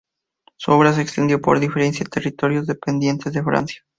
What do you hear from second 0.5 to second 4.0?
Su obra se extendió por diferentes territorios dependientes de Francia.